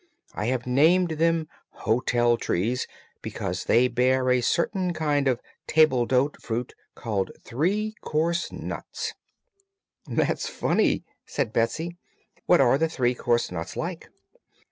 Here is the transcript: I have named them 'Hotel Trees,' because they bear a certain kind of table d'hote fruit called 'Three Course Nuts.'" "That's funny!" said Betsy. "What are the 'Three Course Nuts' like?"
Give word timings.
I 0.33 0.45
have 0.47 0.65
named 0.65 1.11
them 1.11 1.47
'Hotel 1.73 2.35
Trees,' 2.35 2.87
because 3.21 3.65
they 3.65 3.87
bear 3.87 4.31
a 4.31 4.41
certain 4.41 4.93
kind 4.93 5.27
of 5.27 5.39
table 5.67 6.07
d'hote 6.07 6.41
fruit 6.41 6.73
called 6.95 7.29
'Three 7.43 7.93
Course 8.01 8.51
Nuts.'" 8.51 9.13
"That's 10.07 10.49
funny!" 10.49 11.03
said 11.27 11.53
Betsy. 11.53 11.97
"What 12.47 12.59
are 12.59 12.79
the 12.79 12.89
'Three 12.89 13.13
Course 13.13 13.51
Nuts' 13.51 13.77
like?" 13.77 14.09